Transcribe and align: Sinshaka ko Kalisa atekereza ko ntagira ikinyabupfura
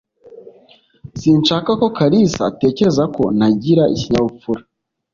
Sinshaka 1.19 1.69
ko 1.79 1.87
Kalisa 1.97 2.41
atekereza 2.51 3.03
ko 3.15 3.23
ntagira 3.37 3.83
ikinyabupfura 3.93 4.61